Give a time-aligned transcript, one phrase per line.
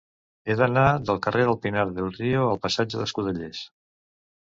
[0.51, 3.65] He d'anar del carrer de Pinar del Río al passatge d'Escudellers.